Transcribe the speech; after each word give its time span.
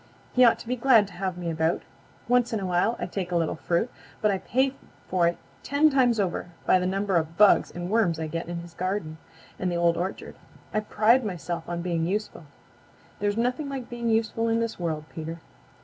"He 0.33 0.43
ought 0.43 0.57
to 0.57 0.67
be 0.67 0.75
glad 0.75 1.05
to 1.09 1.13
have 1.13 1.37
me 1.37 1.51
about. 1.51 1.83
Once 2.27 2.51
in 2.53 2.59
a 2.59 2.65
while 2.65 2.95
I 2.97 3.05
take 3.05 3.31
a 3.31 3.35
little 3.35 3.53
fruit, 3.57 3.87
but 4.19 4.31
I 4.31 4.39
pay 4.39 4.73
for 5.07 5.27
it 5.27 5.37
ten 5.61 5.91
times 5.91 6.19
over 6.19 6.49
by 6.65 6.79
the 6.79 6.87
number 6.87 7.17
of 7.17 7.37
bugs 7.37 7.69
and 7.69 7.87
worms 7.87 8.19
I 8.19 8.25
get 8.25 8.47
in 8.47 8.61
his 8.61 8.73
garden 8.73 9.19
and 9.59 9.71
the 9.71 9.75
Old 9.77 9.97
Orchard. 9.97 10.37
I 10.73 10.79
pride 10.79 11.23
myself 11.23 11.69
on 11.69 11.83
being 11.83 12.07
useful. 12.07 12.45
There's 13.19 13.37
nothing 13.37 13.69
like 13.69 13.89
being 13.91 14.09
useful 14.09 14.47
in 14.49 14.59
this 14.59 14.79
world, 14.79 15.03
Peter." 15.13 15.39